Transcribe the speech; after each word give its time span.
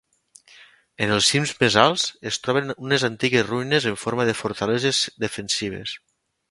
En 1.05 1.11
els 1.17 1.27
cims 1.33 1.51
més 1.59 1.77
alts 1.83 2.07
es 2.31 2.41
troben 2.47 2.73
unes 2.87 3.07
antigues 3.11 3.47
ruïnes 3.53 3.89
en 3.93 4.03
forma 4.07 4.27
de 4.31 4.39
fortaleses 4.45 5.07
defensives. 5.29 5.99